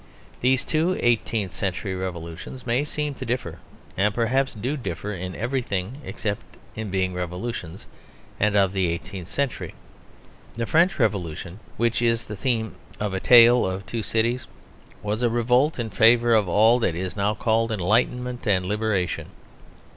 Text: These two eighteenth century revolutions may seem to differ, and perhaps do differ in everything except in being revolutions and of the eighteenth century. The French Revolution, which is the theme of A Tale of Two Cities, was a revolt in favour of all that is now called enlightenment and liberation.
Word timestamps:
These 0.39 0.65
two 0.65 0.97
eighteenth 0.99 1.51
century 1.51 1.93
revolutions 1.93 2.65
may 2.65 2.83
seem 2.83 3.13
to 3.13 3.23
differ, 3.23 3.59
and 3.95 4.15
perhaps 4.15 4.55
do 4.55 4.75
differ 4.75 5.13
in 5.13 5.35
everything 5.35 5.97
except 6.03 6.41
in 6.75 6.89
being 6.89 7.13
revolutions 7.13 7.85
and 8.39 8.55
of 8.55 8.71
the 8.71 8.87
eighteenth 8.89 9.27
century. 9.27 9.75
The 10.57 10.65
French 10.65 10.97
Revolution, 10.97 11.59
which 11.77 12.01
is 12.01 12.25
the 12.25 12.35
theme 12.35 12.77
of 12.99 13.13
A 13.13 13.19
Tale 13.19 13.63
of 13.63 13.85
Two 13.85 14.01
Cities, 14.01 14.47
was 15.03 15.21
a 15.21 15.29
revolt 15.29 15.77
in 15.77 15.91
favour 15.91 16.33
of 16.33 16.49
all 16.49 16.79
that 16.79 16.95
is 16.95 17.15
now 17.15 17.35
called 17.35 17.71
enlightenment 17.71 18.47
and 18.47 18.65
liberation. 18.65 19.27